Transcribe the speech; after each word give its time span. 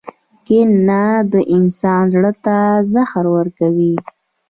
•کینه 0.45 1.03
د 1.31 1.33
انسان 1.55 2.03
زړۀ 2.13 2.33
ته 2.45 2.57
زهر 2.93 3.25
ورکوي. 3.37 3.93